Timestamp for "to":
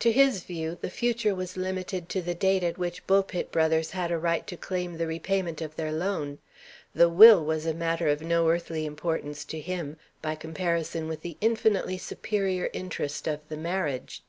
0.00-0.10, 2.08-2.20, 4.48-4.56, 9.44-9.60